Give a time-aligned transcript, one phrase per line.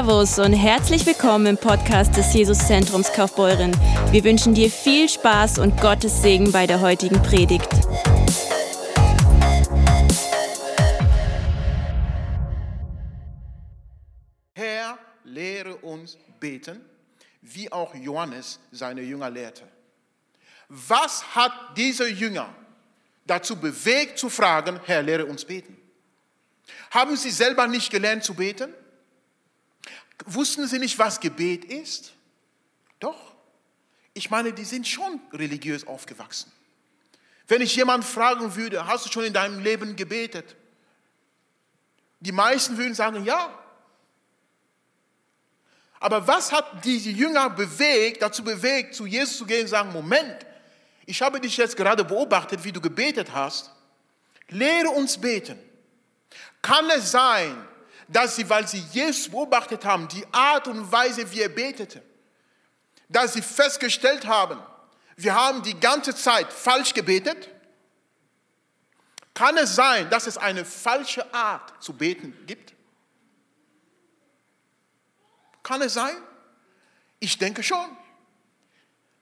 [0.00, 3.70] Servus und herzlich willkommen im Podcast des Jesuszentrums Kaufbeuren.
[4.10, 7.68] Wir wünschen dir viel Spaß und Gottes Segen bei der heutigen Predigt.
[14.54, 16.80] Herr, lehre uns beten,
[17.42, 19.64] wie auch Johannes seine Jünger lehrte.
[20.70, 22.48] Was hat diese Jünger
[23.26, 25.76] dazu bewegt zu fragen, Herr, lehre uns beten?
[26.90, 28.72] Haben sie selber nicht gelernt zu beten?
[30.26, 32.12] Wussten sie nicht, was Gebet ist?
[32.98, 33.34] Doch.
[34.12, 36.52] Ich meine, die sind schon religiös aufgewachsen.
[37.48, 40.56] Wenn ich jemanden fragen würde, hast du schon in deinem Leben gebetet?
[42.20, 43.56] Die meisten würden sagen, ja.
[45.98, 50.46] Aber was hat diese Jünger bewegt, dazu bewegt, zu Jesus zu gehen und sagen, Moment,
[51.06, 53.70] ich habe dich jetzt gerade beobachtet, wie du gebetet hast.
[54.48, 55.58] Lehre uns beten.
[56.62, 57.66] Kann es sein,
[58.10, 62.02] dass sie, weil sie Jesus beobachtet haben, die Art und Weise, wie er betete,
[63.08, 64.60] dass sie festgestellt haben,
[65.16, 67.48] wir haben die ganze Zeit falsch gebetet?
[69.34, 72.74] Kann es sein, dass es eine falsche Art zu beten gibt?
[75.62, 76.16] Kann es sein?
[77.20, 77.96] Ich denke schon.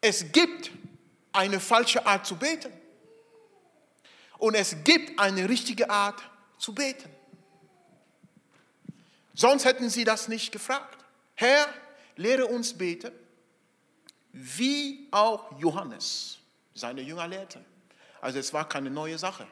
[0.00, 0.70] Es gibt
[1.32, 2.72] eine falsche Art zu beten.
[4.38, 6.22] Und es gibt eine richtige Art
[6.58, 7.10] zu beten.
[9.38, 10.98] Sonst hätten sie das nicht gefragt.
[11.36, 11.68] Herr,
[12.16, 13.12] lehre uns beten,
[14.32, 16.38] wie auch Johannes
[16.74, 17.64] seine Jünger lehrte.
[18.20, 19.46] Also es war keine neue Sache.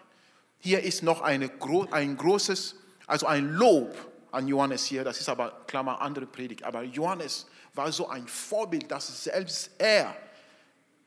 [0.58, 1.52] Hier ist noch eine,
[1.92, 2.74] ein großes,
[3.06, 3.94] also ein Lob
[4.32, 8.90] an Johannes hier, das ist aber, Klammer, andere Predigt, aber Johannes war so ein Vorbild,
[8.90, 10.16] dass selbst er,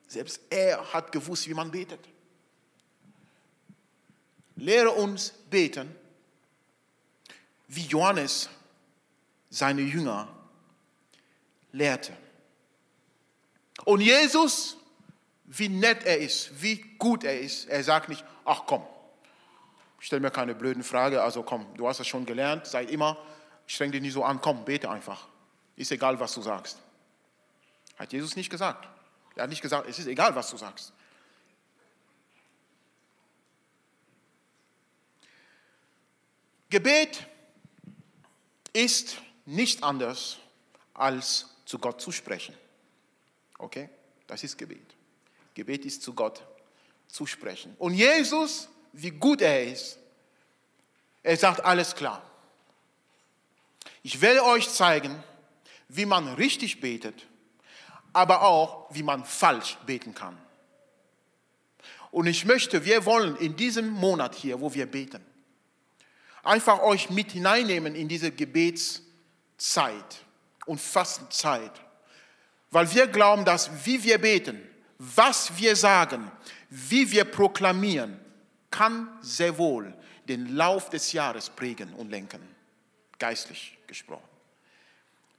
[0.08, 2.08] selbst er hat gewusst, wie man betet.
[4.56, 5.94] Lehre uns beten,
[7.68, 8.48] wie Johannes
[9.50, 10.28] seine Jünger
[11.72, 12.16] lehrte.
[13.86, 14.78] Und Jesus,
[15.46, 18.84] wie nett er ist, wie gut er ist, er sagt nicht, ach komm,
[20.00, 23.18] stell mir keine blöden Fragen, also komm, du hast es schon gelernt, sei immer,
[23.66, 25.28] streng dich nicht so an, komm, bete einfach.
[25.76, 26.80] Ist egal, was du sagst.
[27.98, 28.88] Hat Jesus nicht gesagt.
[29.36, 30.94] Er hat nicht gesagt, es ist egal, was du sagst.
[36.70, 37.26] Gebet
[38.74, 39.18] ist
[39.50, 40.38] nicht anders
[40.94, 42.56] als zu Gott zu sprechen.
[43.58, 43.90] Okay?
[44.28, 44.96] Das ist Gebet.
[45.56, 46.44] Gebet ist zu Gott
[47.08, 47.76] zu sprechen.
[47.80, 49.98] Und Jesus, wie gut er ist,
[51.24, 52.22] er sagt alles klar.
[54.04, 55.24] Ich werde euch zeigen,
[55.88, 57.26] wie man richtig betet,
[58.14, 60.38] aber auch, wie man falsch beten kann.
[62.12, 65.24] Und ich möchte, wir wollen in diesem Monat hier, wo wir beten,
[66.44, 69.09] einfach euch mit hineinnehmen in diese Gebets-
[69.60, 70.24] Zeit
[70.66, 71.72] und Fastenzeit,
[72.72, 74.60] weil wir glauben, dass wie wir beten,
[74.98, 76.32] was wir sagen,
[76.70, 78.20] wie wir proklamieren,
[78.72, 79.94] kann sehr wohl
[80.28, 82.42] den Lauf des Jahres prägen und lenken,
[83.18, 84.28] geistlich gesprochen.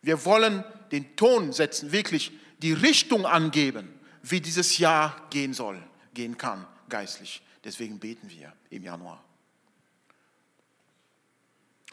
[0.03, 5.81] Wir wollen den Ton setzen, wirklich die Richtung angeben, wie dieses Jahr gehen soll,
[6.15, 7.43] gehen kann, geistlich.
[7.63, 9.23] Deswegen beten wir im Januar.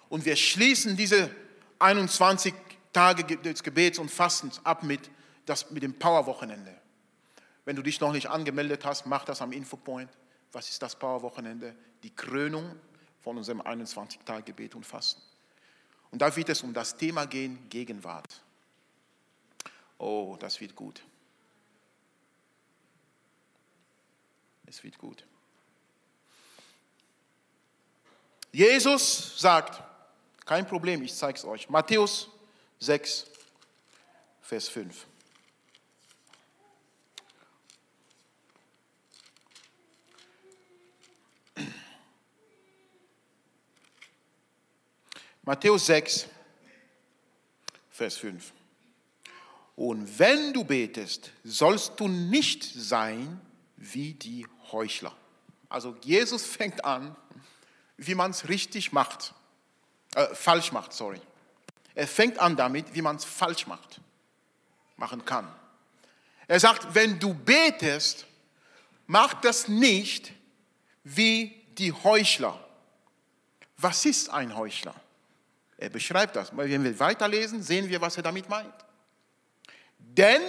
[0.10, 1.30] Und wir schließen diese
[1.80, 2.54] 21
[2.94, 5.10] Tage des Gebets und Fastens ab mit,
[5.46, 6.76] das, mit dem Powerwochenende.
[7.66, 10.10] Wenn du dich noch nicht angemeldet hast, mach das am Infopoint.
[10.52, 11.76] Was ist das Powerwochenende?
[12.04, 12.76] Die Krönung
[13.22, 15.22] von unserem 21 Tage Gebet und Fasten.
[16.12, 18.42] Und da wird es um das Thema gehen, Gegenwart.
[19.98, 21.04] Oh, das wird gut.
[24.66, 25.26] Es wird gut.
[28.52, 29.84] Jesus sagt,
[30.48, 31.70] kein Problem, ich zeige es euch.
[31.70, 32.30] Matthäus
[32.80, 33.28] 6,
[34.42, 35.06] Vers 5.
[45.44, 46.28] Matthäus 6,
[47.90, 48.54] Vers 5.
[49.76, 53.42] Und wenn du betest, sollst du nicht sein
[53.76, 55.16] wie die Heuchler.
[55.68, 57.18] Also Jesus fängt an,
[57.98, 59.34] wie man es richtig macht
[60.18, 61.22] äh, falsch macht, sorry.
[61.94, 64.02] Er fängt an damit, wie man es falsch macht,
[64.96, 65.48] machen kann.
[66.48, 68.26] Er sagt, wenn du betest,
[69.06, 70.32] mach das nicht
[71.04, 72.60] wie die Heuchler.
[73.78, 74.96] Was ist ein Heuchler?
[75.78, 76.50] Er beschreibt das.
[76.58, 78.74] Wenn wir weiterlesen, sehen wir, was er damit meint.
[80.00, 80.42] Denn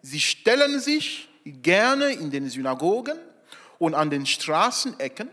[0.00, 3.18] sie stellen sich gerne in den Synagogen
[3.80, 5.28] und an den Straßenecken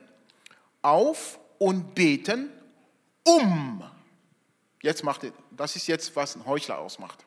[0.81, 2.49] auf und beten
[3.25, 3.83] um
[4.85, 7.25] Jetzt macht er, das ist jetzt, was ein Heuchler ausmacht.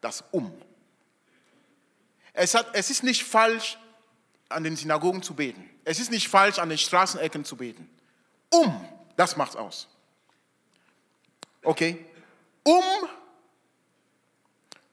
[0.00, 0.52] Das Um.
[2.32, 3.78] Es, hat, es ist nicht falsch,
[4.48, 5.70] an den Synagogen zu beten.
[5.84, 7.88] Es ist nicht falsch, an den Straßenecken zu beten.
[8.52, 8.84] Um,
[9.16, 9.86] das macht's aus.
[11.62, 12.04] Okay?
[12.64, 12.82] Um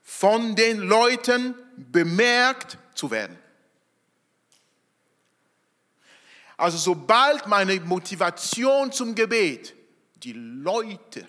[0.04, 3.36] von den Leuten bemerkt zu werden.
[6.56, 9.74] Also sobald meine Motivation zum Gebet
[10.22, 11.26] die Leute,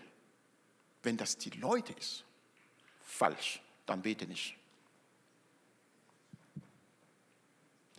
[1.04, 2.24] wenn das die Leute ist,
[3.04, 4.56] falsch, dann bete nicht.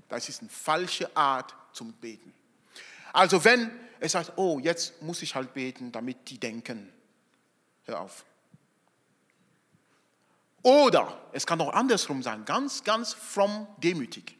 [0.09, 2.35] Das ist eine falsche Art zum Beten.
[3.13, 3.71] Also wenn
[4.01, 6.93] es sagt, oh, jetzt muss ich halt beten, damit die denken,
[7.85, 8.25] hör auf.
[10.63, 14.37] Oder es kann auch andersrum sein, ganz, ganz fromm demütig.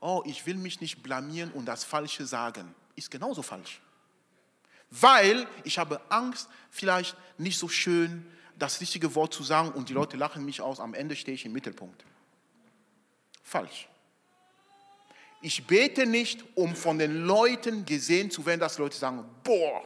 [0.00, 2.74] Oh, ich will mich nicht blamieren und das Falsche sagen.
[2.94, 3.80] Ist genauso falsch.
[4.90, 8.26] Weil ich habe Angst, vielleicht nicht so schön
[8.58, 11.44] das richtige Wort zu sagen und die Leute lachen mich aus, am Ende stehe ich
[11.44, 12.04] im Mittelpunkt.
[13.42, 13.88] Falsch.
[15.42, 19.82] Ich bete nicht, um von den Leuten gesehen zu werden, dass Leute sagen, boah,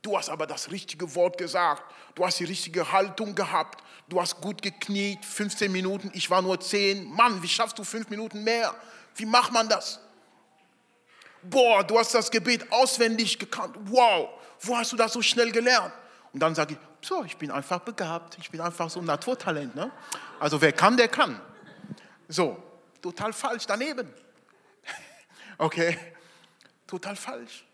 [0.00, 1.82] du hast aber das richtige Wort gesagt,
[2.14, 6.58] du hast die richtige Haltung gehabt, du hast gut gekniet, 15 Minuten, ich war nur
[6.58, 7.04] 10.
[7.04, 8.74] Mann, wie schaffst du fünf Minuten mehr?
[9.16, 10.00] Wie macht man das?
[11.50, 13.76] Boah, du hast das Gebet auswendig gekannt.
[13.84, 14.30] Wow,
[14.60, 15.92] wo hast du das so schnell gelernt?
[16.32, 19.74] Und dann sage ich, so, ich bin einfach begabt, ich bin einfach so ein Naturtalent.
[19.74, 19.90] Ne?
[20.40, 21.40] Also wer kann, der kann.
[22.28, 22.56] So,
[23.00, 24.12] total falsch, daneben.
[25.56, 25.96] Okay?
[26.88, 27.64] Total falsch.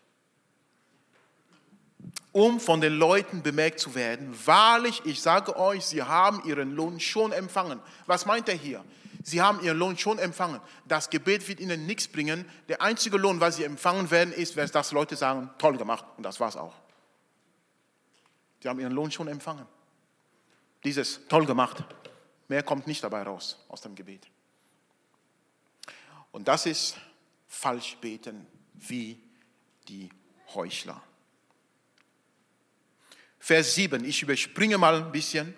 [2.31, 6.99] Um von den Leuten bemerkt zu werden, wahrlich, ich sage euch, sie haben ihren Lohn
[6.99, 7.79] schon empfangen.
[8.05, 8.85] Was meint er hier?
[9.23, 10.61] Sie haben ihren Lohn schon empfangen.
[10.85, 12.45] Das Gebet wird ihnen nichts bringen.
[12.69, 16.05] Der einzige Lohn, was sie empfangen werden, ist, dass Leute sagen, toll gemacht.
[16.17, 16.75] Und das war's auch.
[18.61, 19.65] Sie haben ihren Lohn schon empfangen.
[20.83, 21.83] Dieses toll gemacht.
[22.47, 24.27] Mehr kommt nicht dabei raus aus dem Gebet.
[26.31, 26.97] Und das ist
[27.47, 29.21] falsch beten wie
[29.87, 30.09] die
[30.53, 31.01] Heuchler.
[33.39, 35.53] Vers 7, ich überspringe mal ein bisschen.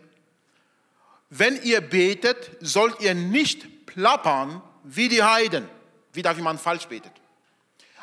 [1.36, 5.68] Wenn ihr betet, sollt ihr nicht plappern wie die Heiden,
[6.14, 7.12] wie man falsch betet.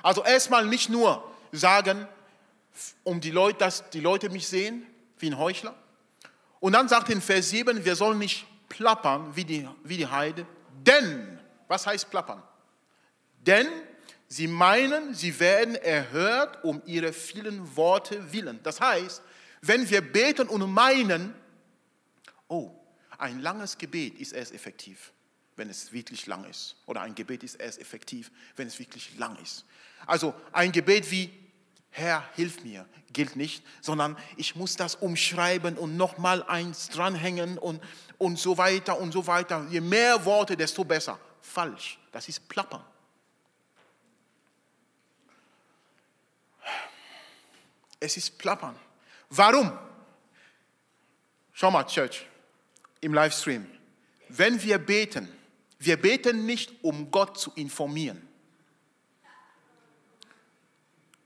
[0.02, 1.22] Also erstmal nicht nur
[1.52, 2.08] sagen,
[3.04, 4.84] um die Leute, dass die Leute mich sehen,
[5.20, 5.76] wie ein Heuchler.
[6.58, 10.44] Und dann sagt in Vers 7, wir sollen nicht plappern wie die, wie die Heide,
[10.84, 11.38] denn,
[11.68, 12.42] was heißt plappern?
[13.46, 13.68] Denn
[14.26, 18.58] sie meinen, sie werden erhört um ihre vielen Worte willen.
[18.64, 19.22] Das heißt,
[19.60, 21.32] wenn wir beten und meinen,
[22.48, 22.72] oh,
[23.20, 25.12] ein langes Gebet ist erst effektiv,
[25.56, 26.76] wenn es wirklich lang ist.
[26.86, 29.64] Oder ein Gebet ist erst effektiv, wenn es wirklich lang ist.
[30.06, 31.30] Also ein Gebet wie
[31.92, 37.82] Herr, hilf mir, gilt nicht, sondern ich muss das umschreiben und nochmal eins dranhängen und,
[38.16, 39.66] und so weiter und so weiter.
[39.70, 41.18] Je mehr Worte, desto besser.
[41.42, 42.84] Falsch, das ist Plappern.
[47.98, 48.76] Es ist Plappern.
[49.28, 49.76] Warum?
[51.52, 52.24] Schau mal, Church,
[53.00, 53.66] im Livestream.
[54.28, 55.28] Wenn wir beten,
[55.78, 58.26] wir beten nicht, um Gott zu informieren.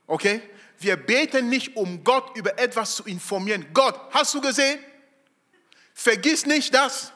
[0.07, 0.41] Okay?
[0.79, 3.65] Wir beten nicht, um Gott über etwas zu informieren.
[3.73, 4.79] Gott, hast du gesehen?
[5.93, 7.11] Vergiss nicht das.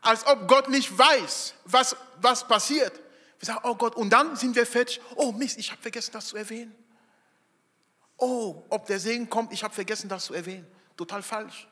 [0.00, 2.92] Als ob Gott nicht weiß, was, was passiert.
[3.38, 5.00] Wir sagen, oh Gott, und dann sind wir fertig.
[5.16, 6.74] Oh Mist, ich habe vergessen, das zu erwähnen.
[8.16, 10.66] Oh, ob der Segen kommt, ich habe vergessen, das zu erwähnen.
[10.96, 11.66] Total falsch.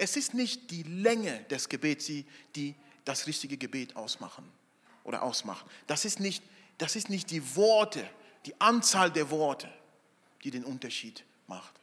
[0.00, 2.10] Es ist nicht die Länge des Gebets,
[2.56, 4.50] die, das richtige Gebet ausmachen
[5.04, 5.66] oder ausmacht.
[5.86, 6.42] Das ist, nicht,
[6.78, 8.08] das ist nicht die Worte,
[8.46, 9.70] die Anzahl der Worte,
[10.42, 11.74] die den Unterschied macht.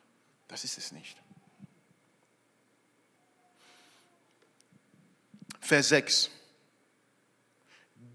[0.48, 1.16] Das ist es nicht.
[5.60, 6.32] Vers 6.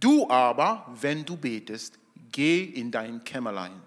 [0.01, 1.99] Du aber, wenn du betest,
[2.33, 3.81] geh in dein Kämmerlein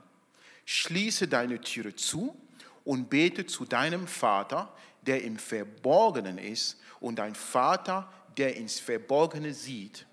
[0.66, 2.36] schließe deine Türe zu
[2.84, 4.76] und bete zu deinem Vater,
[5.06, 10.06] der im Verborgenen ist, und dein Vater, der ins Verborgene sieht,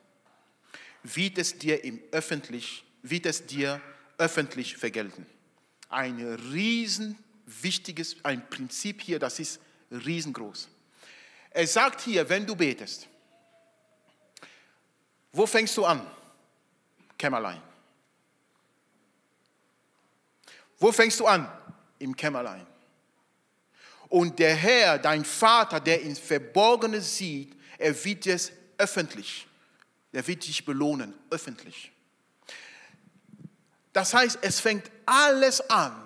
[1.03, 3.81] wird es dir, im öffentlich, wird es dir
[4.19, 5.27] öffentlich vergelten.
[5.89, 6.21] Ein
[6.53, 10.69] riesen wichtiges, ein Prinzip hier, das ist riesengroß.
[11.51, 13.09] Er sagt hier, wenn du betest,
[15.33, 16.07] wo fängst du an?
[17.17, 17.63] Kämmerlein.
[20.79, 21.51] Wo fängst du an?
[21.99, 22.67] Im Kämmerlein.
[24.13, 29.49] Und der Herr, dein Vater, der ins Verborgene sieht, er wird es öffentlich.
[30.13, 31.91] Er wird dich belohnen, öffentlich.
[33.95, 35.97] Das heißt, es fängt alles an,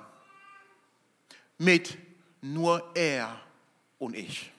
[1.58, 1.98] mit
[2.42, 3.40] nur er
[3.98, 4.52] und ich.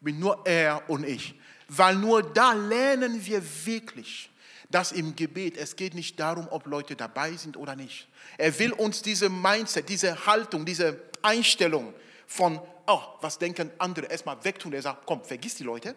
[0.00, 1.36] Mit nur er und ich.
[1.68, 4.28] Weil nur da lernen wir wirklich,
[4.70, 8.08] dass im Gebet, es geht nicht darum, ob Leute dabei sind oder nicht.
[8.38, 11.92] Er will uns diese Mindset, diese Haltung, diese Einstellung
[12.26, 14.72] von, oh, was denken andere, erstmal wegtun.
[14.72, 15.96] Er sagt, komm, vergiss die Leute,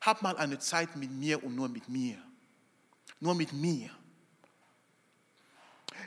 [0.00, 2.16] hab mal eine Zeit mit mir und nur mit mir.
[3.20, 3.90] Nur mit mir.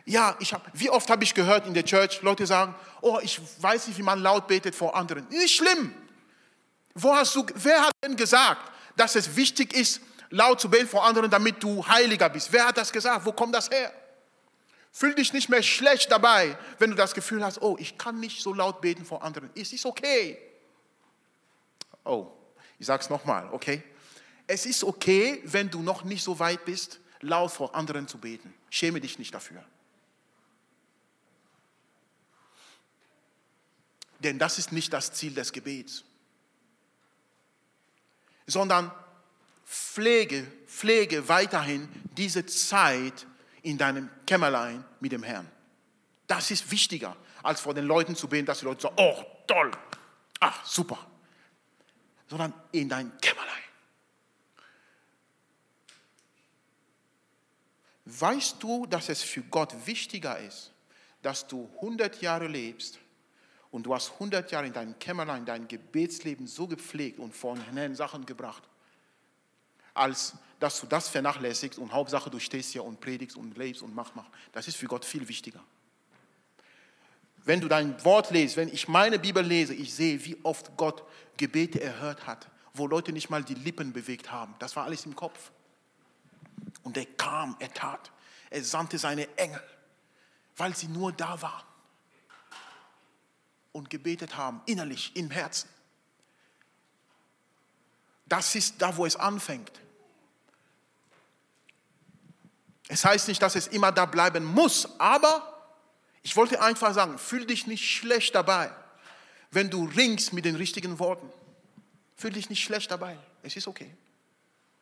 [0.05, 3.39] Ja, ich hab, wie oft habe ich gehört in der Church, Leute sagen, oh, ich
[3.61, 5.27] weiß nicht, wie man laut betet vor anderen.
[5.29, 5.93] Nicht schlimm.
[6.93, 11.05] Wo hast du, wer hat denn gesagt, dass es wichtig ist, laut zu beten vor
[11.05, 12.51] anderen, damit du heiliger bist?
[12.51, 13.25] Wer hat das gesagt?
[13.25, 13.93] Wo kommt das her?
[14.91, 18.41] Fühl dich nicht mehr schlecht dabei, wenn du das Gefühl hast, oh, ich kann nicht
[18.41, 19.49] so laut beten vor anderen.
[19.55, 20.37] Es ist okay.
[22.03, 22.27] Oh,
[22.79, 23.83] ich sage es nochmal, okay?
[24.47, 28.53] Es ist okay, wenn du noch nicht so weit bist, laut vor anderen zu beten.
[28.69, 29.63] Schäme dich nicht dafür.
[34.19, 36.03] Denn das ist nicht das Ziel des Gebets,
[38.47, 38.91] sondern
[39.69, 43.27] pflege, pflege weiterhin diese Zeit
[43.61, 45.49] in deinem Kämmerlein mit dem Herrn.
[46.25, 49.71] Das ist wichtiger, als vor den Leuten zu beten, dass die Leute sagen, oh, toll,
[50.39, 50.97] ach, super.
[52.27, 53.63] Sondern in dein Kämmerlein.
[58.05, 60.71] Weißt du, dass es für Gott wichtiger ist,
[61.21, 62.97] dass du 100 Jahre lebst
[63.69, 67.95] und du hast 100 Jahre in deinem Kämmerlein dein Gebetsleben so gepflegt und von Herrn
[67.95, 68.63] Sachen gebracht,
[69.93, 73.95] als dass du das vernachlässigst und Hauptsache du stehst hier und predigst und lebst und
[73.95, 74.25] mach, mach.
[74.51, 75.63] Das ist für Gott viel wichtiger.
[77.45, 81.03] Wenn du dein Wort liest, wenn ich meine Bibel lese, ich sehe, wie oft Gott
[81.37, 84.53] Gebete erhört hat, wo Leute nicht mal die Lippen bewegt haben.
[84.59, 85.51] Das war alles im Kopf.
[86.83, 88.11] Und er kam, er tat.
[88.49, 89.63] Er sandte seine Engel,
[90.57, 91.63] weil sie nur da waren
[93.71, 95.69] und gebetet haben, innerlich, im Herzen.
[98.29, 99.71] Das ist da, wo es anfängt.
[102.87, 105.71] Es heißt nicht, dass es immer da bleiben muss, aber
[106.21, 108.71] ich wollte einfach sagen, fühl dich nicht schlecht dabei,
[109.51, 111.31] wenn du ringst mit den richtigen Worten.
[112.15, 113.17] Fühl dich nicht schlecht dabei.
[113.43, 113.95] Es ist okay.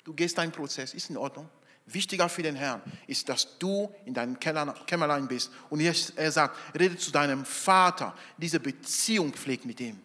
[0.04, 1.50] Du gehst deinen Prozess, ist in Ordnung.
[1.86, 5.52] Wichtiger für den Herrn ist, dass du in deinem Kämmerlein bist.
[5.70, 10.02] Und er sagt, rede zu deinem Vater, diese Beziehung pflegt mit ihm.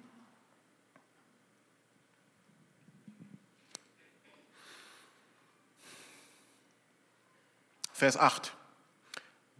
[8.02, 8.52] Vers 8.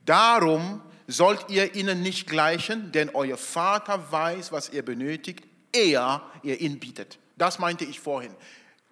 [0.04, 6.61] Darum sollt ihr ihnen nicht gleichen, denn euer Vater weiß, was ihr benötigt, er ihr
[6.61, 7.20] ihn bietet.
[7.37, 8.34] Das meinte ich vorhin.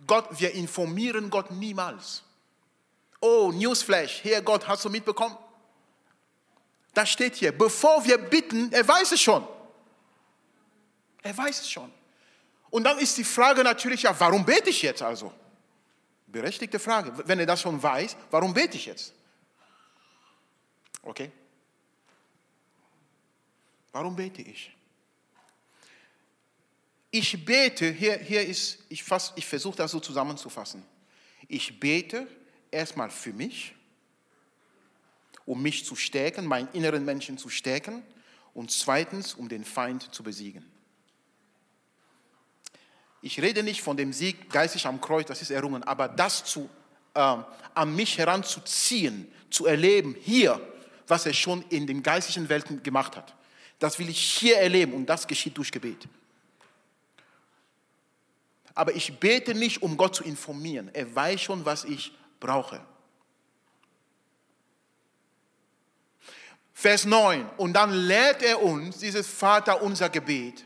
[0.07, 2.23] Gott, wir informieren Gott niemals.
[3.21, 5.37] Oh, Newsflash, hier Gott, hast du mitbekommen?
[6.95, 7.51] Das steht hier.
[7.51, 9.45] Bevor wir bitten, er weiß es schon.
[11.25, 11.91] Er weiß es schon.
[12.71, 15.33] Und dann ist die Frage natürlich, ja, warum bete ich jetzt also?
[16.29, 17.13] Berechtigte Frage.
[17.27, 19.15] Wenn er das schon weiß, warum bete ich jetzt?
[21.03, 21.31] Okay?
[23.93, 24.75] Warum bete ich?
[27.11, 29.05] Ich bete, hier, hier ist, ich,
[29.35, 30.85] ich versuche das so zusammenzufassen.
[31.49, 32.29] Ich bete,
[32.71, 33.75] erstmal für mich,
[35.45, 38.05] um mich zu stärken, meinen inneren Menschen zu stärken
[38.55, 40.65] und zweitens, um den Feind zu besiegen.
[43.23, 46.71] Ich rede nicht von dem Sieg geistig am Kreuz, das ist errungen, aber das zu,
[47.15, 47.37] äh,
[47.75, 50.61] an mich heranzuziehen, zu erleben, hier,
[51.11, 53.35] was er schon in den geistlichen Welten gemacht hat.
[53.79, 56.09] Das will ich hier erleben und das geschieht durch Gebet.
[58.75, 60.91] Aber ich bete nicht, um Gott zu informieren.
[60.95, 62.81] Er weiß schon, was ich brauche.
[66.73, 67.47] Vers 9.
[67.57, 70.65] Und dann lehrt er uns dieses Vater unser Gebet,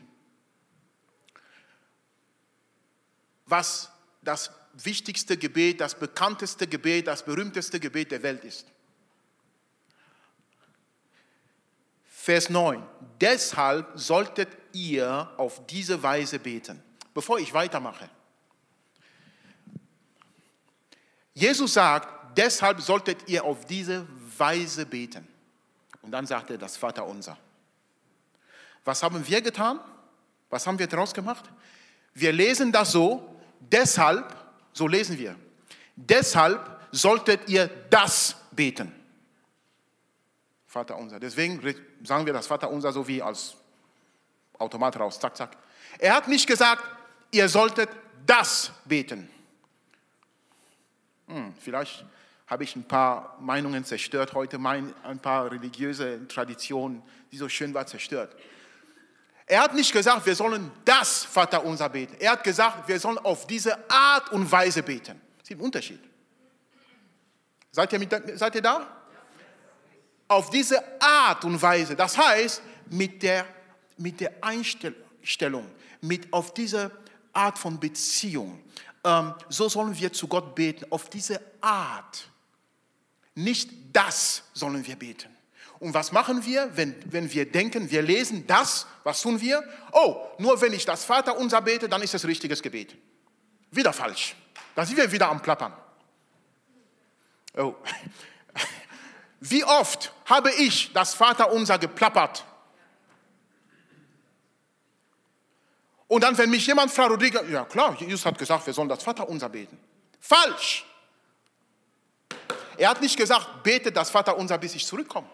[3.45, 8.67] was das wichtigste Gebet, das bekannteste Gebet, das berühmteste Gebet der Welt ist.
[12.25, 12.81] Vers 9.
[13.21, 16.81] Deshalb solltet ihr auf diese Weise beten.
[17.13, 18.09] Bevor ich weitermache,
[21.35, 24.07] Jesus sagt, deshalb solltet ihr auf diese
[24.39, 25.27] Weise beten.
[26.01, 27.37] Und dann sagt er das Vater unser.
[28.83, 29.79] Was haben wir getan?
[30.49, 31.45] Was haben wir daraus gemacht?
[32.15, 34.35] Wir lesen das so, deshalb,
[34.73, 35.35] so lesen wir,
[35.95, 39.04] deshalb solltet ihr das beten.
[40.75, 41.21] Vater unser.
[41.21, 41.61] Deswegen
[42.03, 43.55] sagen wir das Vater unser so wie als
[44.59, 45.55] Automat raus, zack, zack.
[45.99, 46.83] Er hat nicht gesagt,
[47.31, 47.87] ihr solltet
[48.25, 49.29] das beten.
[51.29, 52.03] Hm, vielleicht
[52.47, 57.01] habe ich ein paar Meinungen zerstört, heute mein, ein paar religiöse Traditionen,
[57.31, 58.35] die so schön war, zerstört.
[59.45, 62.17] Er hat nicht gesagt, wir sollen das Vaterunser beten.
[62.19, 65.21] Er hat gesagt, wir sollen auf diese Art und Weise beten.
[65.37, 66.01] Das ist ein Unterschied.
[67.71, 69.04] Seid ihr, mit, seid ihr da?
[70.27, 71.95] Auf diese Art und Weise.
[71.95, 73.45] Das heißt, mit der,
[73.97, 75.69] mit der Einstellung,
[76.01, 76.91] mit auf diese
[77.33, 78.59] Art von Beziehung.
[79.03, 80.85] Ähm, so sollen wir zu Gott beten.
[80.89, 82.27] Auf diese Art.
[83.35, 85.35] Nicht das sollen wir beten.
[85.79, 89.63] Und was machen wir, wenn, wenn wir denken, wir lesen das, was tun wir?
[89.91, 92.95] Oh, nur wenn ich das Vater unser bete, dann ist es richtiges Gebet.
[93.71, 94.35] Wieder falsch.
[94.73, 95.73] Da sind wir wieder am Plappern.
[97.57, 97.75] Oh.
[99.47, 102.43] Wie oft habe ich das Vater unser geplappert?
[106.07, 109.03] Und dann, wenn mich jemand fragt, Rodrigo, ja klar, Jesus hat gesagt, wir sollen das
[109.03, 109.77] Vater unser beten.
[110.19, 110.85] Falsch.
[112.77, 115.29] Er hat nicht gesagt, bete das Vater unser, bis ich zurückkomme.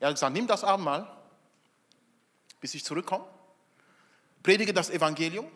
[0.00, 1.06] Er hat gesagt, nimm das Abendmahl,
[2.60, 3.24] bis ich zurückkomme.
[4.42, 5.50] Predige das Evangelium.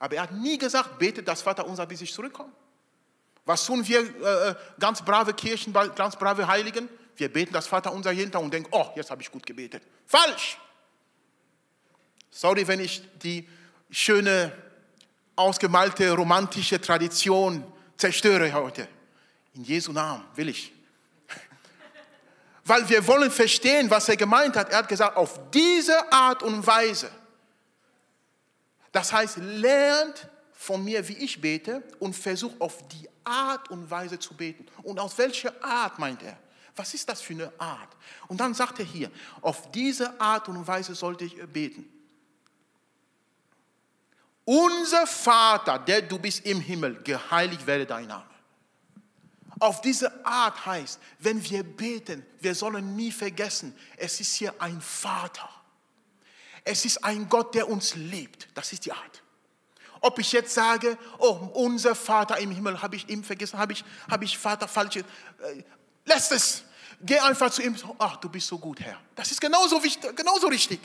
[0.00, 2.52] Aber er hat nie gesagt, bete das Vater unser, bis ich zurückkomme.
[3.44, 6.88] Was tun wir äh, äh ganz brave Kirchen, ganz brave Heiligen?
[7.16, 9.82] Wir beten das Vater unser hinter und denken, oh, jetzt habe ich gut gebetet.
[10.06, 10.58] Falsch.
[12.30, 13.48] Sorry, wenn ich die
[13.90, 14.52] schöne,
[15.36, 17.64] ausgemalte, romantische Tradition
[17.96, 18.88] zerstöre heute.
[19.54, 20.72] In Jesu Namen will ich.
[22.64, 24.70] Weil wir wollen verstehen, was er gemeint hat.
[24.70, 27.10] Er hat gesagt, auf diese Art und Weise.
[28.90, 34.18] Das heißt, lernt von mir, wie ich bete und versucht auf die Art und Weise
[34.18, 34.66] zu beten.
[34.82, 36.38] Und aus welcher Art meint er?
[36.76, 37.96] Was ist das für eine Art?
[38.28, 41.88] Und dann sagt er hier, auf diese Art und Weise sollte ich beten.
[44.44, 48.26] Unser Vater, der du bist im Himmel, geheiligt werde dein Name.
[49.60, 54.80] Auf diese Art heißt, wenn wir beten, wir sollen nie vergessen, es ist hier ein
[54.80, 55.48] Vater.
[56.64, 58.48] Es ist ein Gott, der uns liebt.
[58.54, 59.22] Das ist die Art.
[60.04, 63.82] Ob ich jetzt sage, oh, unser Vater im Himmel, habe ich ihm vergessen, habe ich,
[64.10, 65.62] habe ich Vater falsche, äh,
[66.04, 66.62] lässt es.
[67.00, 69.00] Geh einfach zu ihm, ach, du bist so gut, Herr.
[69.14, 70.78] Das ist genauso, wichtig, genauso richtig.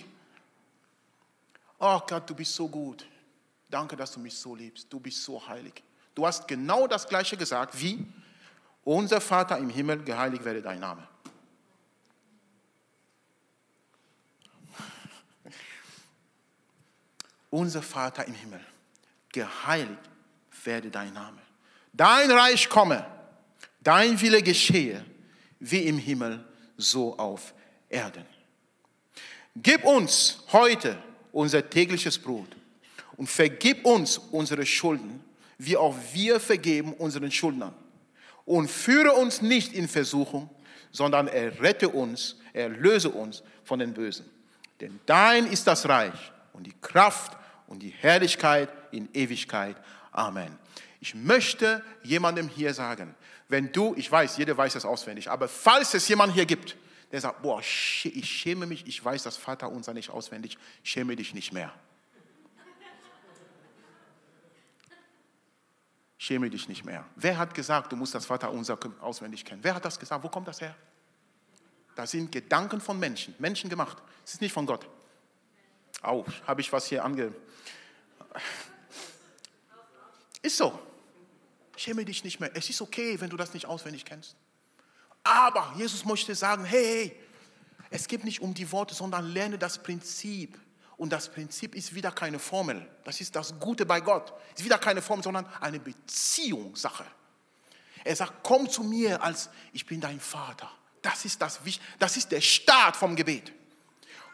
[1.80, 3.06] Oh Gott, du bist so gut.
[3.70, 4.88] Danke, dass du mich so liebst.
[4.90, 5.84] Du bist so heilig.
[6.16, 8.08] Du hast genau das Gleiche gesagt wie,
[8.86, 11.06] unser Vater im Himmel, geheiligt werde dein Name.
[17.50, 18.62] Unser Vater im Himmel,
[19.32, 20.00] geheiligt
[20.64, 21.38] werde dein Name.
[21.94, 23.06] Dein Reich komme,
[23.82, 25.04] dein Wille geschehe,
[25.60, 26.44] wie im Himmel,
[26.78, 27.54] so auf
[27.90, 28.26] Erden.
[29.56, 30.98] Gib uns heute
[31.32, 32.48] unser tägliches Brot
[33.18, 35.24] und vergib uns unsere Schulden,
[35.58, 37.74] wie auch wir vergeben unseren Schuldnern
[38.46, 40.50] und führe uns nicht in Versuchung,
[40.92, 44.26] sondern errette uns, erlöse uns von den Bösen.
[44.80, 47.38] Denn dein ist das Reich und die Kraft
[47.70, 49.78] und die Herrlichkeit in Ewigkeit.
[50.12, 50.58] Amen.
[51.00, 53.16] Ich möchte jemandem hier sagen,
[53.48, 56.76] wenn du, ich weiß, jeder weiß das auswendig, aber falls es jemanden hier gibt,
[57.12, 61.34] der sagt, boah, ich schäme mich, ich weiß das Vater unser nicht auswendig, schäme dich
[61.34, 61.72] nicht mehr.
[66.18, 67.06] schäme dich nicht mehr.
[67.16, 69.64] Wer hat gesagt, du musst das Vaterunser auswendig kennen?
[69.64, 70.24] Wer hat das gesagt?
[70.24, 70.76] Wo kommt das her?
[71.96, 73.98] Das sind Gedanken von Menschen, Menschen gemacht.
[74.26, 74.88] Es ist nicht von Gott.
[76.02, 77.34] Au, habe ich was hier ange...
[80.42, 80.80] Ist so.
[81.76, 82.52] Schäme dich nicht mehr.
[82.54, 84.36] Es ist okay, wenn du das nicht auswendig kennst.
[85.24, 87.20] Aber Jesus möchte sagen, hey, hey,
[87.90, 90.60] es geht nicht um die Worte, sondern lerne das Prinzip.
[90.98, 92.86] Und das Prinzip ist wieder keine Formel.
[93.06, 94.34] Das ist das Gute bei Gott.
[94.54, 97.06] Es ist wieder keine Formel, sondern eine Beziehungssache.
[98.04, 100.70] Er sagt, komm zu mir als ich bin dein Vater.
[101.02, 101.60] Das ist, das,
[101.98, 103.54] das ist der Start vom Gebet.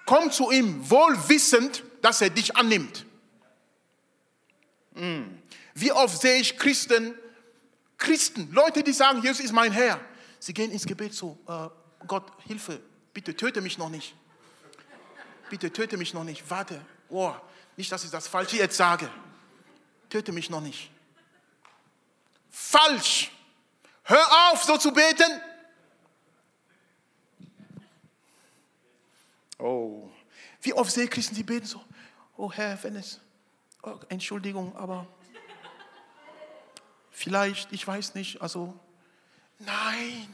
[0.06, 3.06] Komm zu ihm, wohl wissend, dass er dich annimmt.
[4.94, 5.42] Hm.
[5.74, 7.16] Wie oft sehe ich Christen,
[7.98, 10.00] Christen, Leute, die sagen, Jesus ist mein Herr.
[10.40, 11.68] Sie gehen ins Gebet so, äh,
[12.06, 12.80] Gott, Hilfe,
[13.14, 14.16] bitte töte mich noch nicht
[15.50, 17.34] bitte töte mich noch nicht, warte, oh,
[17.78, 19.10] nicht, dass ich das Falsche jetzt sage.
[20.10, 20.90] Töte mich noch nicht.
[22.50, 23.32] Falsch.
[24.04, 25.42] Hör auf, so zu beten.
[29.66, 30.12] Oh,
[30.62, 31.82] wie oft sehe ich Christen, die beten so,
[32.38, 33.20] oh Herr, wenn es,
[33.82, 35.08] oh, Entschuldigung, aber
[37.10, 38.80] vielleicht, ich weiß nicht, also,
[39.58, 40.32] nein,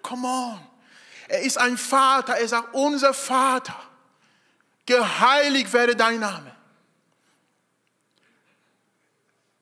[0.00, 0.60] come on.
[1.26, 3.74] Er ist ein Vater, er sagt, unser Vater
[4.86, 6.54] geheiligt werde dein Name.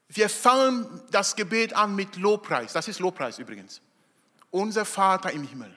[0.08, 2.74] Wir fangen das Gebet an mit Lobpreis.
[2.74, 3.80] Das ist Lobpreis übrigens.
[4.50, 5.74] Unser Vater im Himmel,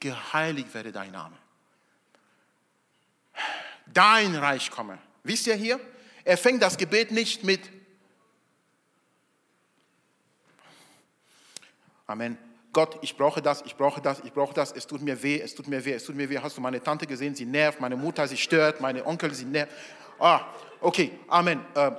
[0.00, 1.36] geheiligt werde dein Name.
[3.86, 4.98] Dein Reich komme.
[5.22, 5.80] Wisst ihr hier?
[6.24, 7.60] Er fängt das Gebet nicht mit
[12.06, 12.38] Amen.
[12.72, 15.54] Gott, ich brauche das, ich brauche das, ich brauche das, es tut mir weh, es
[15.54, 16.38] tut mir weh, es tut mir weh.
[16.38, 17.34] Hast du meine Tante gesehen?
[17.34, 19.72] Sie nervt, meine Mutter, sie stört, meine Onkel, sie nervt.
[20.18, 20.42] Ah,
[20.80, 21.64] okay, Amen.
[21.74, 21.90] Äh,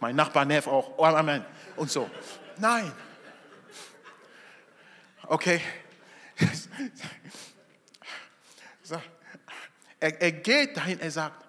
[0.00, 1.44] mein Nachbar nervt auch, oh, Amen.
[1.76, 2.10] Und so.
[2.58, 2.92] Nein.
[5.28, 5.60] Okay.
[10.02, 11.46] Er, er geht dahin, er sagt,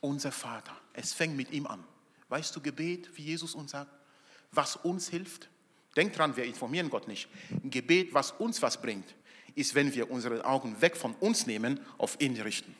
[0.00, 0.76] unser Vater.
[0.92, 1.82] Es fängt mit ihm an.
[2.28, 3.90] Weißt du Gebet, wie Jesus uns sagt,
[4.52, 5.48] was uns hilft?
[5.96, 7.30] Denk dran, wir informieren Gott nicht.
[7.50, 9.14] Ein Gebet, was uns was bringt,
[9.54, 12.76] ist, wenn wir unsere Augen weg von uns nehmen, auf ihn richten.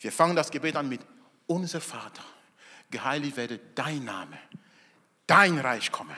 [0.00, 1.02] Wir fangen das Gebet an mit
[1.46, 2.24] unser Vater,
[2.90, 4.36] geheiligt werde dein Name,
[5.28, 6.16] dein Reich komme,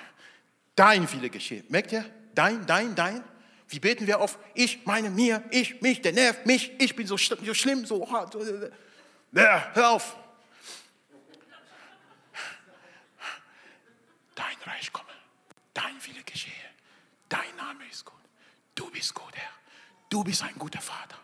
[0.75, 1.63] dein Wille geschehe.
[1.69, 2.07] Merkt ihr?
[2.35, 3.23] Dein, dein, dein.
[3.69, 7.17] Wie beten wir auf ich, meine, mir, ich, mich, der nervt mich, ich bin so,
[7.17, 8.35] so schlimm, so hart.
[9.33, 10.17] Ja, hör auf.
[14.35, 15.11] Dein Reich komme,
[15.75, 16.53] dein Wille geschehe,
[17.29, 18.15] dein Name ist gut.
[18.75, 19.51] Du bist gut, Herr.
[20.09, 21.19] Du bist ein guter Vater.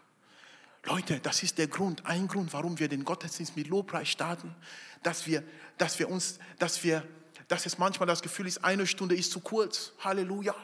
[0.83, 4.54] Leute, das ist der Grund, ein Grund, warum wir den Gottesdienst mit Lobpreis starten,
[5.02, 5.42] dass wir,
[5.78, 7.09] dass wir uns, dass wir,
[7.48, 9.92] dass es manchmal das Gefühl ist, eine Stunde ist zu kurz.
[10.00, 10.54] Halleluja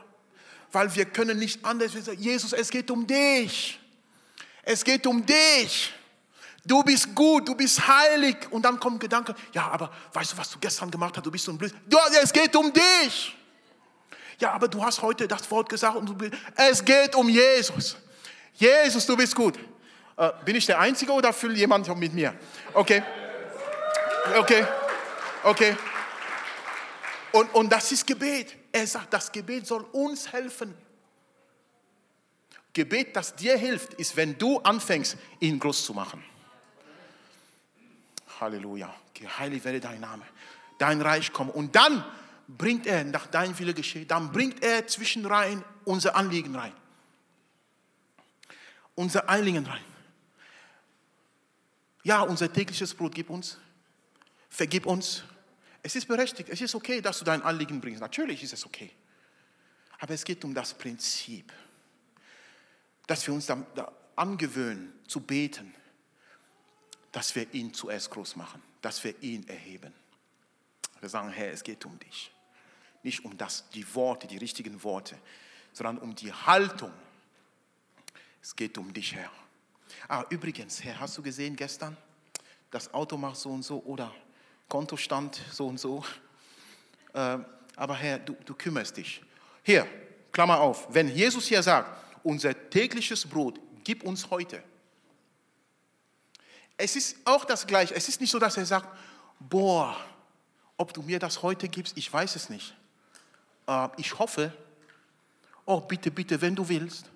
[0.72, 1.92] weil wir können nicht anders.
[2.16, 3.78] Jesus, es geht um dich.
[4.62, 5.92] Es geht um dich.
[6.64, 8.36] Du bist gut, du bist heilig.
[8.50, 11.24] Und dann kommen Gedanken, ja, aber weißt du, was du gestern gemacht hast?
[11.24, 11.74] Du bist so ein Blöd.
[12.22, 13.36] Es geht um dich.
[14.38, 17.96] Ja, aber du hast heute das Wort gesagt und du bist, es geht um Jesus.
[18.54, 19.58] Jesus, du bist gut.
[20.16, 22.34] Äh, bin ich der Einzige oder fühlt jemand mit mir?
[22.72, 23.02] Okay.
[24.38, 24.66] Okay.
[25.42, 25.76] Okay.
[27.32, 28.59] Und, und das ist Gebet.
[28.72, 30.74] Er sagt, das Gebet soll uns helfen.
[32.72, 36.22] Gebet, das dir hilft, ist, wenn du anfängst, ihn groß zu machen.
[38.40, 38.94] Halleluja.
[39.12, 40.22] Geheiligt werde dein Name.
[40.78, 41.52] Dein Reich komme.
[41.52, 42.04] Und dann
[42.46, 46.72] bringt er, nach deinem Wille geschehe, dann bringt er zwischen rein unser Anliegen rein.
[48.94, 49.84] Unser Anliegen rein.
[52.02, 53.58] Ja, unser tägliches Brot gib uns.
[54.48, 55.24] Vergib uns
[55.82, 58.00] es ist berechtigt, es ist okay, dass du dein Anliegen bringst.
[58.00, 58.90] Natürlich ist es okay.
[59.98, 61.52] Aber es geht um das Prinzip,
[63.06, 65.74] dass wir uns da, angewöhnen zu beten,
[67.12, 69.92] dass wir ihn zuerst groß machen, dass wir ihn erheben.
[71.00, 72.30] Wir sagen, Herr, es geht um dich.
[73.02, 75.18] Nicht um das, die Worte, die richtigen Worte,
[75.72, 76.92] sondern um die Haltung.
[78.42, 79.30] Es geht um dich, Herr.
[80.08, 81.96] Ah, übrigens, Herr, hast du gesehen gestern?
[82.70, 84.14] Das Auto macht so und so oder
[84.70, 86.02] Kontostand so und so.
[87.12, 87.38] Äh,
[87.76, 89.20] aber Herr, du, du kümmerst dich.
[89.62, 89.86] Hier,
[90.32, 91.90] Klammer auf, wenn Jesus hier sagt,
[92.22, 94.62] unser tägliches Brot gib uns heute.
[96.76, 97.94] Es ist auch das Gleiche.
[97.94, 98.88] Es ist nicht so, dass er sagt,
[99.38, 99.96] boah,
[100.76, 102.74] ob du mir das heute gibst, ich weiß es nicht.
[103.66, 104.52] Äh, ich hoffe,
[105.66, 107.10] oh bitte, bitte, wenn du willst.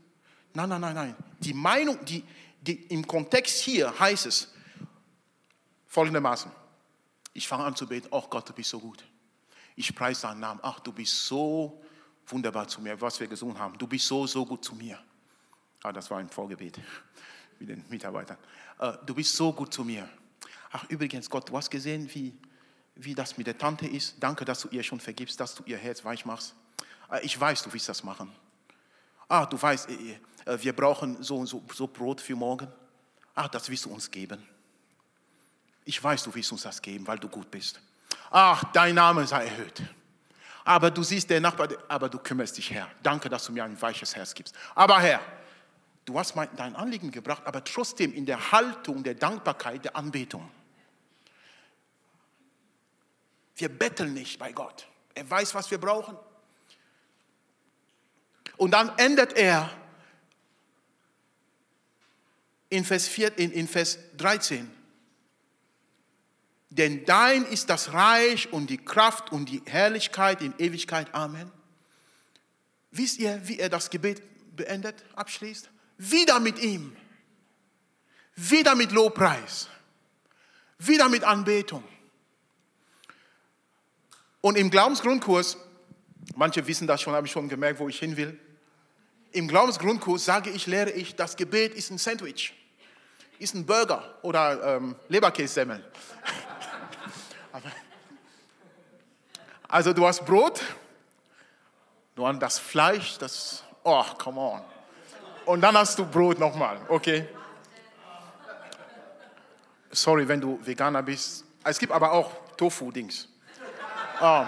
[0.53, 1.17] Nein, nein, nein, nein.
[1.39, 2.25] Die Meinung, die,
[2.61, 4.53] die, im Kontext hier heißt es
[5.87, 6.51] folgendermaßen.
[7.35, 9.05] Ich fange an zu beten, ach Gott, du bist so gut.
[9.77, 11.83] Ich preise deinen Namen, ach, du bist so
[12.27, 13.77] wunderbar zu mir, was wir gesungen haben.
[13.77, 14.99] Du bist so, so gut zu mir.
[15.83, 16.79] Ah, das war ein Vorgebet
[17.59, 18.39] mit den Mitarbeitern.
[18.79, 20.09] Äh, du bist so gut zu mir.
[20.71, 22.33] Ach, übrigens, Gott, du hast gesehen, wie,
[22.95, 24.17] wie das mit der Tante ist.
[24.21, 26.55] Danke, dass du ihr schon vergibst, dass du ihr Herz weich machst.
[27.11, 28.31] Äh, ich weiß, du willst das machen.
[29.29, 30.19] Ah, du weißt, äh,
[30.63, 32.69] wir brauchen so, so, so Brot für morgen.
[33.35, 34.41] Ach, das willst du uns geben.
[35.85, 37.81] Ich weiß, du willst uns das geben, weil du gut bist.
[38.31, 39.83] Ach, dein Name sei erhöht.
[40.65, 42.91] Aber du siehst der Nachbar, aber du kümmerst dich, Herr.
[43.03, 44.55] Danke, dass du mir ein weiches Herz gibst.
[44.75, 45.21] Aber Herr,
[46.07, 50.51] du hast mein, dein Anliegen gebracht, aber trotzdem in der Haltung der Dankbarkeit, der Anbetung.
[53.57, 54.87] Wir betteln nicht bei Gott.
[55.15, 56.17] Er weiß, was wir brauchen.
[58.57, 59.71] Und dann ändert er
[62.71, 64.71] in Vers, 4, in, in Vers 13
[66.77, 71.15] denn dein ist das Reich und die Kraft und die Herrlichkeit in Ewigkeit.
[71.15, 71.49] Amen.
[72.91, 74.23] Wisst ihr, wie er das Gebet
[74.57, 75.71] beendet, abschließt?
[75.99, 76.97] Wieder mit ihm.
[78.35, 79.69] Wieder mit Lobpreis.
[80.79, 81.85] Wieder mit Anbetung.
[84.41, 85.57] Und im Glaubensgrundkurs,
[86.35, 88.39] manche wissen das schon, habe ich schon gemerkt, wo ich hin will.
[89.31, 92.53] Im Glaubensgrundkurs sage ich, lehre ich, das Gebet ist ein Sandwich,
[93.39, 95.85] ist ein Burger oder ähm, Leberkässemmel.
[97.55, 97.71] Aber
[99.75, 100.63] Also du hast Brot,
[102.15, 104.61] du hast das Fleisch, das, oh, come on.
[105.47, 107.29] Und dann hast du Brot nochmal, okay?
[109.91, 111.45] Sorry, wenn du Veganer bist.
[111.65, 113.29] Es gibt aber auch Tofu-Dings.
[114.21, 114.47] Ah.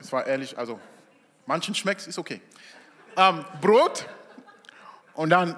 [0.00, 0.80] Es war ehrlich, also
[1.46, 2.40] manchen schmeckt es, ist okay.
[3.16, 4.08] Ähm, Brot
[5.12, 5.54] und dann,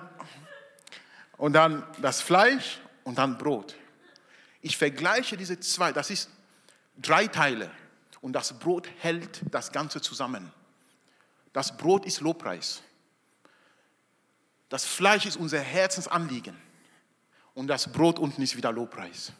[1.38, 3.74] und dann das Fleisch und dann Brot.
[4.60, 6.35] Ich vergleiche diese zwei, das ist
[7.00, 7.70] drei Teile
[8.20, 10.52] und das Brot hält das Ganze zusammen.
[11.52, 12.82] Das Brot ist Lobpreis.
[14.68, 16.56] Das Fleisch ist unser Herzensanliegen
[17.54, 19.32] und das Brot unten ist wieder Lobpreis.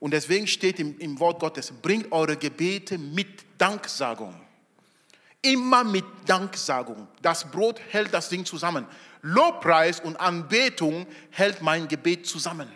[0.00, 4.38] Und deswegen steht im, im Wort Gottes, bringt eure Gebete mit Danksagung.
[5.42, 7.08] Immer mit Danksagung.
[7.22, 8.86] Das Brot hält das Ding zusammen.
[9.22, 12.68] Lobpreis und Anbetung hält mein Gebet zusammen.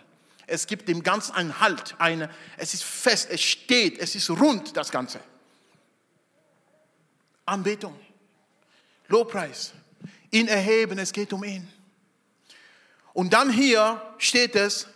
[0.46, 1.94] Es gibt dem Ganzen einen Halt.
[1.98, 5.20] Eine, es ist fest, es steht, es ist rund, das Ganze.
[7.44, 7.98] Anbetung,
[9.08, 9.72] Lobpreis,
[10.30, 11.68] ihn erheben, es geht um ihn.
[13.12, 14.86] Und dann hier steht es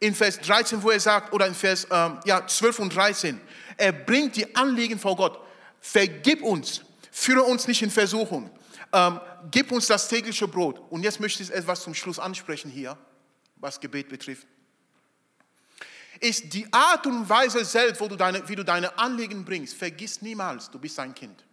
[0.00, 3.40] in Vers 13, wo er sagt, oder in Vers ähm, ja, 12 und 13,
[3.76, 5.38] er bringt die Anliegen vor Gott.
[5.80, 8.50] Vergib uns, führe uns nicht in Versuchung,
[8.92, 9.20] ähm,
[9.50, 10.80] gib uns das tägliche Brot.
[10.90, 12.96] Und jetzt möchte ich etwas zum Schluss ansprechen hier,
[13.64, 14.46] was Gebet betrifft.
[16.20, 20.22] Ist die Art und Weise selbst, wo du deine, wie du deine Anliegen bringst, vergiss
[20.22, 21.44] niemals, du bist ein Kind.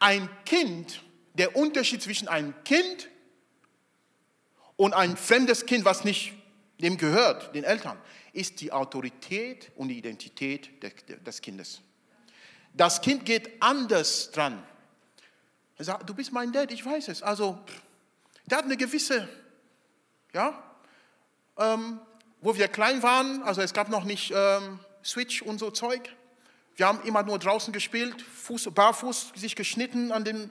[0.00, 1.00] Ein Kind,
[1.34, 3.08] der Unterschied zwischen einem Kind
[4.76, 6.34] und ein fremdes Kind, was nicht
[6.78, 7.96] dem gehört, den Eltern,
[8.32, 10.82] ist die Autorität und die Identität
[11.26, 11.80] des Kindes.
[12.74, 14.62] Das Kind geht anders dran.
[15.76, 17.22] Er sagt, du bist mein Dad, ich weiß es.
[17.22, 17.58] Also,
[18.46, 19.28] der hat eine gewisse,
[20.32, 20.62] ja,
[21.58, 22.00] ähm,
[22.40, 26.14] wo wir klein waren, also es gab noch nicht ähm, Switch und so Zeug.
[26.76, 30.50] Wir haben immer nur draußen gespielt, Fuß, barfuß, sich geschnitten an den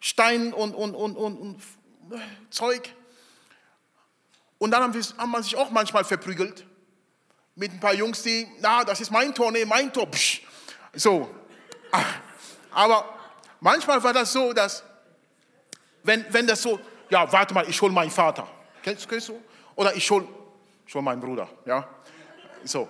[0.00, 1.62] Steinen und, und, und, und, und
[2.10, 2.18] äh,
[2.50, 2.94] Zeug.
[4.58, 6.66] Und dann haben, wir, haben man sich auch manchmal verprügelt
[7.54, 10.10] mit ein paar Jungs, die, na, das ist mein Tor, nee, mein Tor.
[10.10, 10.42] Psch.
[10.94, 11.34] So.
[12.70, 13.18] Aber
[13.60, 14.82] manchmal war das so, dass,
[16.02, 16.80] wenn, wenn das so,
[17.10, 18.46] ja, warte mal, ich hole meinen Vater.
[18.82, 19.40] Kennst, kennst du?
[19.76, 20.26] Oder ich hole
[20.86, 21.48] ich hol meinen Bruder.
[21.64, 21.88] Ja?
[22.64, 22.88] So.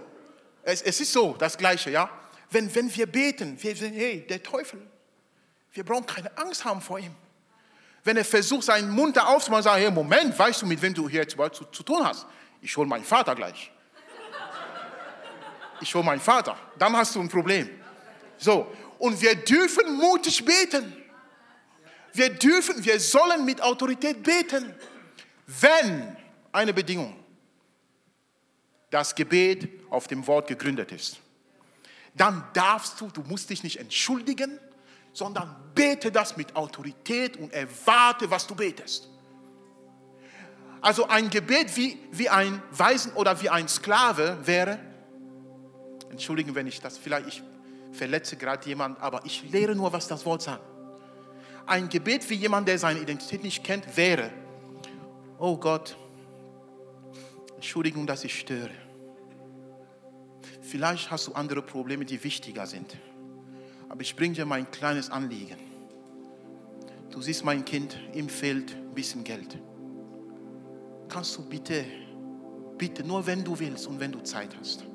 [0.63, 2.11] Es, es ist so, das Gleiche, ja.
[2.51, 4.81] Wenn, wenn wir beten, wir sagen, hey, der Teufel,
[5.73, 7.15] wir brauchen keine Angst haben vor ihm.
[8.05, 11.09] Wenn er versucht, seinen Mund da aufzumachen, sagt, hey, Moment, weißt du, mit wem du
[11.09, 12.27] hier jetzt zu, zu tun hast?
[12.61, 13.71] Ich hole meinen Vater gleich.
[15.81, 16.57] Ich hole meinen Vater.
[16.79, 17.71] Dann hast du ein Problem.
[18.37, 20.97] So, und wir dürfen mutig beten.
[22.13, 24.75] Wir dürfen, wir sollen mit Autorität beten.
[25.61, 26.17] Wenn
[26.53, 27.17] eine Bedingung,
[28.91, 31.19] das Gebet auf dem Wort gegründet ist,
[32.15, 34.59] dann darfst du, du musst dich nicht entschuldigen,
[35.13, 39.09] sondern bete das mit Autorität und erwarte, was du betest.
[40.81, 44.79] Also ein Gebet wie, wie ein Waisen oder wie ein Sklave wäre,
[46.11, 47.43] entschuldigen, wenn ich das, vielleicht ich
[47.93, 50.63] verletze gerade jemand, aber ich lehre nur, was das Wort sagt.
[51.67, 54.31] Ein Gebet wie jemand, der seine Identität nicht kennt, wäre,
[55.43, 55.97] oh Gott,
[57.57, 58.71] Entschuldigung, dass ich störe.
[60.63, 62.97] Vielleicht hast du andere Probleme, die wichtiger sind
[63.93, 65.59] aber ich bringe dir mein kleines Anliegen.
[67.11, 69.59] Du siehst mein Kind, ihm fehlt ein bisschen Geld.
[71.11, 71.85] Kannst du bitte,
[72.79, 74.87] bitte, nur wenn du willst und wenn du Zeit hast,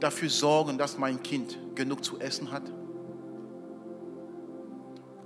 [0.00, 2.72] dafür sorgen, dass mein Kind genug zu essen hat?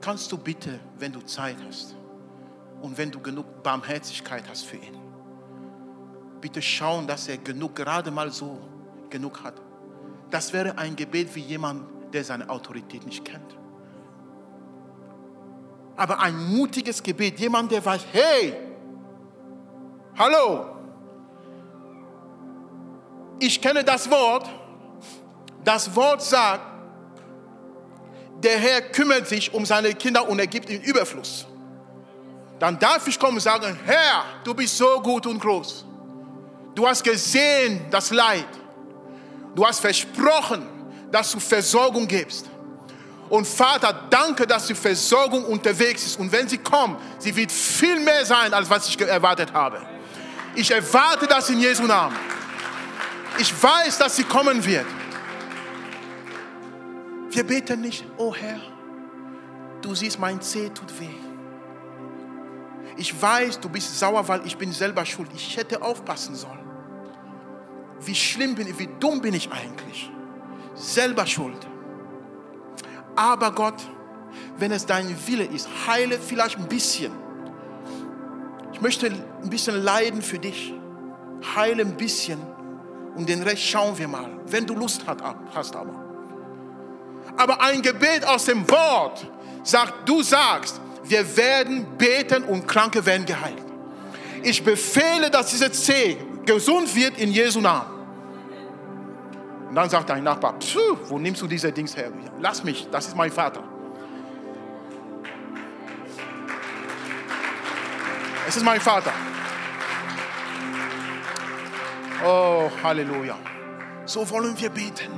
[0.00, 1.94] Kannst du bitte, wenn du Zeit hast
[2.82, 4.96] und wenn du genug Barmherzigkeit hast für ihn,
[6.40, 8.58] bitte schauen, dass er genug, gerade mal so
[9.10, 9.54] genug hat?
[10.30, 13.56] Das wäre ein Gebet wie jemand, der seine Autorität nicht kennt.
[15.96, 18.54] Aber ein mutiges Gebet, jemand, der weiß, hey,
[20.16, 20.80] hallo,
[23.40, 24.48] ich kenne das Wort.
[25.64, 26.62] Das Wort sagt,
[28.42, 31.46] der Herr kümmert sich um seine Kinder und er gibt ihnen Überfluss.
[32.60, 35.86] Dann darf ich kommen und sagen, Herr, du bist so gut und groß.
[36.74, 38.46] Du hast gesehen das Leid.
[39.54, 40.68] Du hast versprochen,
[41.10, 42.50] dass du Versorgung gibst.
[43.30, 46.20] Und Vater, danke, dass die Versorgung unterwegs ist.
[46.20, 49.80] Und wenn sie kommt, sie wird viel mehr sein, als was ich erwartet habe.
[50.54, 52.16] Ich erwarte das in Jesu Namen.
[53.38, 54.86] Ich weiß, dass sie kommen wird.
[57.30, 58.60] Wir beten nicht, oh Herr,
[59.80, 61.19] du siehst, mein Zeh tut weh.
[62.96, 65.30] Ich weiß, du bist sauer, weil ich bin selber schuld.
[65.34, 66.58] Ich hätte aufpassen sollen.
[68.02, 70.10] wie schlimm bin ich, wie dumm bin ich eigentlich.
[70.74, 71.66] Selber schuld.
[73.14, 73.82] Aber Gott,
[74.56, 77.12] wenn es dein Wille ist, heile vielleicht ein bisschen.
[78.72, 80.72] Ich möchte ein bisschen leiden für dich.
[81.54, 82.38] Heile ein bisschen
[83.14, 85.04] und den Rest schauen wir mal, wenn du Lust
[85.54, 86.04] hast aber.
[87.36, 89.26] Aber ein Gebet aus dem Wort
[89.62, 90.79] sagt, du sagst,
[91.10, 93.62] wir werden beten und Kranke werden geheilt.
[94.42, 97.98] Ich befehle, dass diese Zeh gesund wird in Jesu Namen.
[99.68, 100.54] Und dann sagt dein Nachbar,
[101.08, 102.10] wo nimmst du diese Dings her?
[102.40, 103.62] Lass mich, das ist mein Vater.
[108.48, 109.12] Es ist mein Vater.
[112.24, 113.38] Oh, Halleluja.
[114.06, 115.12] So wollen wir beten.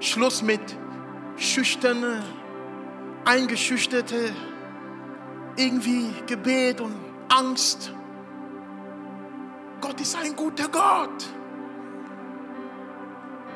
[0.00, 0.60] Schluss mit
[1.36, 2.22] schüchterne,
[3.24, 4.32] eingeschüchterte,
[5.62, 6.94] irgendwie Gebet und
[7.28, 7.92] Angst.
[9.80, 11.24] Gott ist ein guter Gott.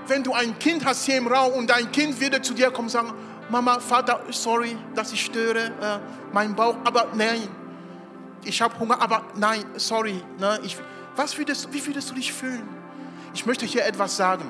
[0.06, 2.86] Wenn du ein Kind hast hier im Raum und dein Kind würde zu dir kommen
[2.86, 3.12] und sagen,
[3.48, 5.98] Mama, Vater, sorry, dass ich störe, äh,
[6.32, 7.48] mein Bauch, aber nein,
[8.44, 10.76] ich habe Hunger, aber nein, sorry, ne, ich,
[11.14, 12.68] was würdest, wie würdest du dich fühlen?
[13.34, 14.44] Ich möchte hier etwas sagen.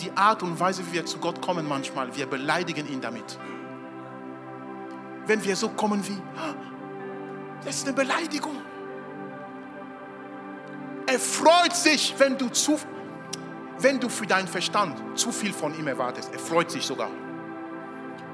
[0.00, 3.38] Die Art und Weise, wie wir zu Gott kommen manchmal, wir beleidigen ihn damit.
[5.26, 6.20] Wenn wir so kommen wie,
[7.64, 8.56] das ist eine Beleidigung.
[11.06, 12.78] Er freut sich, wenn du, zu,
[13.78, 16.32] wenn du für deinen Verstand zu viel von ihm erwartest.
[16.32, 17.10] Er freut sich sogar.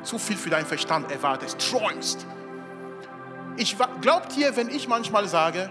[0.03, 2.27] Zu viel für deinen Verstand erwartest, träumst.
[3.57, 5.71] Ich glaubt ihr, wenn ich manchmal sage,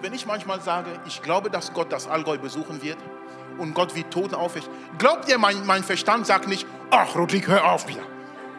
[0.00, 2.98] wenn ich manchmal sage, ich glaube, dass Gott das Allgäu besuchen wird
[3.58, 7.72] und Gott wie Toten aufweckt, glaubt ihr, mein, mein Verstand sagt nicht, ach Rodrigo, hör
[7.72, 8.02] auf wieder.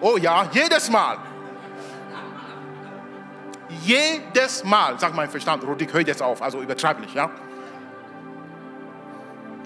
[0.02, 1.18] Oh ja, jedes Mal.
[3.84, 7.30] Jedes Mal sagt mein Verstand, Rodrigo, hör jetzt auf, also übertreib nicht, ja?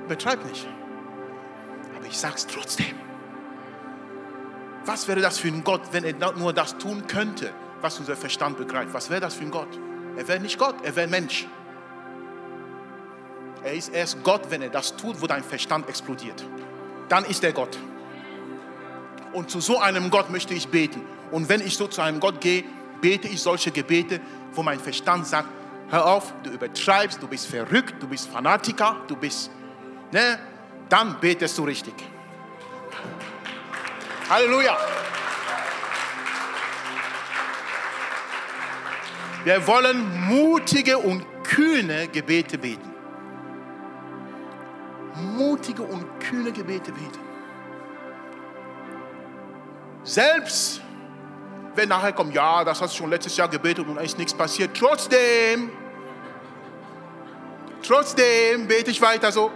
[0.03, 0.67] Übertreib nicht.
[1.95, 2.95] Aber ich sag's trotzdem.
[4.85, 8.57] Was wäre das für ein Gott, wenn er nur das tun könnte, was unser Verstand
[8.57, 8.93] begreift?
[8.93, 9.79] Was wäre das für ein Gott?
[10.17, 11.47] Er wäre nicht Gott, er wäre Mensch.
[13.63, 16.43] Er ist erst Gott, wenn er das tut, wo dein Verstand explodiert.
[17.07, 17.77] Dann ist er Gott.
[19.33, 21.01] Und zu so einem Gott möchte ich beten.
[21.31, 22.63] Und wenn ich so zu einem Gott gehe,
[23.01, 24.21] bete ich solche Gebete,
[24.53, 25.49] wo mein Verstand sagt,
[25.89, 29.51] hör auf, du übertreibst, du bist verrückt, du bist Fanatiker, du bist,
[30.11, 30.39] ne?
[30.89, 31.93] Dann betest du richtig.
[34.29, 34.77] Halleluja.
[39.43, 42.93] Wir wollen mutige und kühne Gebete beten
[45.15, 47.22] mutige und kühne Gebete beten.
[50.03, 50.81] Selbst
[51.75, 54.77] wenn nachher kommt, ja, das hast du schon letztes Jahr gebetet und ist nichts passiert.
[54.77, 55.71] Trotzdem,
[57.81, 59.51] trotzdem bete ich weiter so.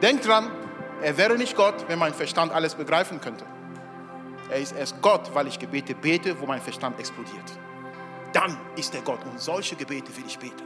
[0.00, 0.50] Denk dran,
[1.02, 3.44] er wäre nicht Gott, wenn mein Verstand alles begreifen könnte.
[4.48, 7.44] Er ist erst Gott, weil ich Gebete bete, wo mein Verstand explodiert.
[8.32, 10.62] Dann ist er Gott und solche Gebete will ich beten.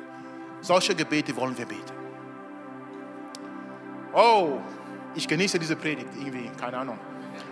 [0.60, 1.92] Solche Gebete wollen wir beten.
[4.12, 4.58] Oh,
[5.14, 6.98] ich genieße diese Predigt irgendwie, keine Ahnung.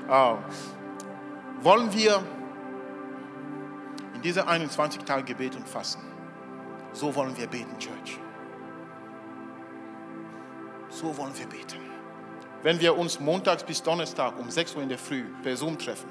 [0.09, 2.23] Wollen wir
[4.15, 6.03] in diese 21 Tage Gebet und Fasten,
[6.93, 8.19] so wollen wir beten, Church.
[10.89, 11.81] So wollen wir beten.
[12.63, 16.09] Wenn wir uns montags bis Donnerstag um 6 Uhr in der Früh per Zoom treffen,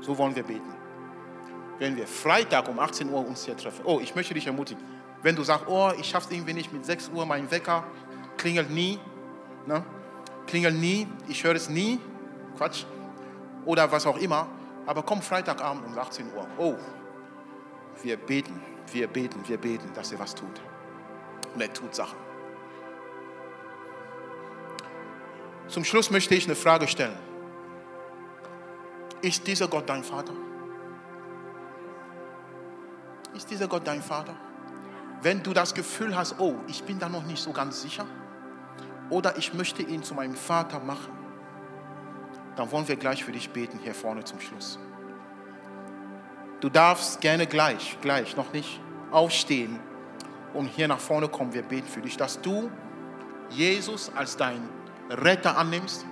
[0.00, 0.74] so wollen wir beten.
[1.78, 4.82] Wenn wir Freitag um 18 Uhr uns hier treffen, oh, ich möchte dich ermutigen,
[5.22, 7.84] wenn du sagst, oh, ich schaffe es irgendwie nicht mit 6 Uhr, mein Wecker
[8.36, 8.98] klingelt nie,
[9.66, 9.84] Ne?
[10.46, 11.98] Klingelt nie, ich höre es nie,
[12.56, 12.84] Quatsch.
[13.66, 14.48] Oder was auch immer.
[14.86, 16.46] Aber komm Freitagabend um 18 Uhr.
[16.56, 16.76] Oh,
[18.02, 20.60] wir beten, wir beten, wir beten, dass er was tut.
[21.54, 22.16] Und er tut Sachen.
[25.68, 27.18] Zum Schluss möchte ich eine Frage stellen.
[29.20, 30.32] Ist dieser Gott dein Vater?
[33.34, 34.36] Ist dieser Gott dein Vater?
[35.22, 38.06] Wenn du das Gefühl hast, oh, ich bin da noch nicht so ganz sicher,
[39.10, 41.15] oder ich möchte ihn zu meinem Vater machen,
[42.56, 44.78] dann wollen wir gleich für dich beten hier vorne zum Schluss.
[46.60, 48.80] Du darfst gerne gleich, gleich, noch nicht,
[49.10, 49.78] aufstehen
[50.54, 51.52] und hier nach vorne kommen.
[51.52, 52.70] Wir beten für dich, dass du
[53.50, 54.68] Jesus als dein
[55.10, 56.04] Retter annimmst,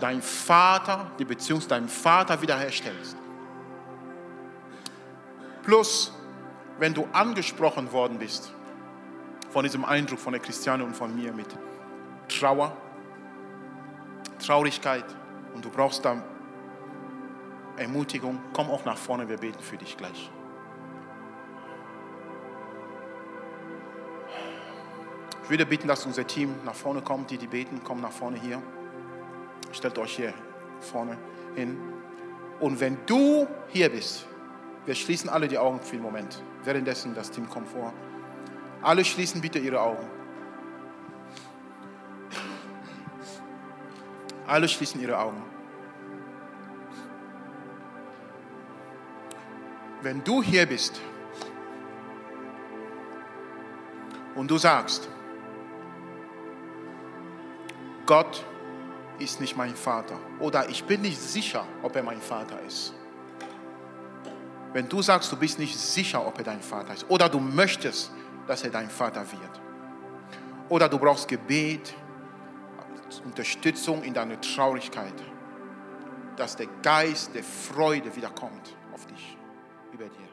[0.00, 3.16] dein Vater, die Beziehung zu deinem Vater wiederherstellst.
[5.62, 6.12] Plus,
[6.78, 8.52] wenn du angesprochen worden bist
[9.50, 11.48] von diesem Eindruck von der Christiane und von mir mit
[12.28, 12.76] Trauer,
[14.38, 15.04] Traurigkeit
[15.56, 16.22] und du brauchst da
[17.78, 20.30] Ermutigung, komm auch nach vorne, wir beten für dich gleich.
[25.42, 28.38] Ich würde bitten, dass unser Team nach vorne kommt, die, die beten, kommen nach vorne
[28.38, 28.62] hier.
[29.72, 30.34] Stellt euch hier
[30.80, 31.16] vorne
[31.54, 31.78] hin.
[32.60, 34.26] Und wenn du hier bist,
[34.84, 36.42] wir schließen alle die Augen für den Moment.
[36.64, 37.94] Währenddessen das Team kommt vor.
[38.82, 40.06] Alle schließen bitte ihre Augen.
[44.46, 45.42] Alle schließen ihre Augen.
[50.02, 51.00] Wenn du hier bist
[54.34, 55.08] und du sagst,
[58.06, 58.44] Gott
[59.18, 62.94] ist nicht mein Vater oder ich bin nicht sicher, ob er mein Vater ist.
[64.72, 68.12] Wenn du sagst, du bist nicht sicher, ob er dein Vater ist oder du möchtest,
[68.46, 69.60] dass er dein Vater wird
[70.68, 71.94] oder du brauchst Gebet,
[73.24, 75.14] Unterstützung in deiner Traurigkeit,
[76.36, 79.38] dass der Geist der Freude wiederkommt auf dich,
[79.92, 80.26] über dir.